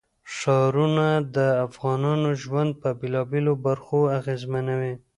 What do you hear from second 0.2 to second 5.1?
ښارونه د افغانانو ژوند په بېلابېلو برخو اغېزمنوي.